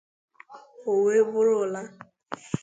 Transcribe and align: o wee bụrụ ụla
o 0.89 0.91
wee 1.03 1.21
bụrụ 1.31 1.53
ụla 1.63 1.81